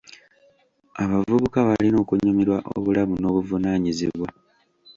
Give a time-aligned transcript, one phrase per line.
[1.03, 4.27] Abavubuka balina okunyumirwa obulamu n'obuvunaanyizibwa.